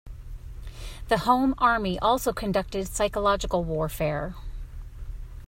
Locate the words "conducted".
2.33-2.87